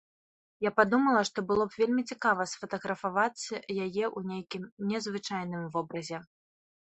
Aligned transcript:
Я 0.67 0.69
падумала, 0.77 1.19
што 1.29 1.41
было 1.49 1.63
б 1.67 1.71
вельмі 1.81 2.03
цікава 2.15 2.47
сфатаграфаваць 2.53 3.43
яе 3.85 4.05
ў 4.17 4.19
нейкім 4.31 4.63
незвычайным 4.93 5.63
вобразе. 5.77 6.17